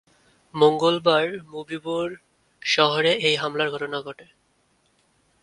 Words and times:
মঙ্গলবার 0.53 1.27
মুবি 1.45 1.77
বোর 1.77 2.09
শহরে 2.61 3.11
এই 3.19 3.35
হামলার 3.35 3.69
ঘটনা 3.71 3.97
ঘটে। 4.01 4.27